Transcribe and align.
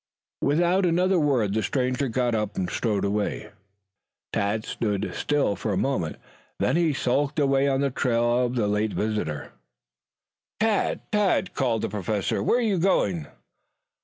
Without 0.41 0.83
another 0.83 1.19
word 1.19 1.53
the 1.53 1.61
stranger 1.61 2.07
got 2.07 2.33
up 2.33 2.57
and 2.57 2.71
strode 2.71 3.05
away. 3.05 3.51
Tad 4.33 4.65
stood 4.65 5.05
irresolute 5.05 5.59
for 5.59 5.71
a 5.73 5.77
moment, 5.77 6.15
then 6.57 6.75
he 6.75 6.91
skulked 6.91 7.37
away 7.37 7.67
on 7.67 7.81
the 7.81 7.91
trail 7.91 8.43
of 8.43 8.55
their 8.55 8.65
late 8.65 8.93
visitor. 8.93 9.51
"Tad, 10.59 11.01
Tad!" 11.11 11.53
called 11.53 11.83
the 11.83 11.87
Professor. 11.89 12.41
"Where 12.41 12.57
are 12.57 12.61
you 12.63 12.79
going?" 12.79 13.27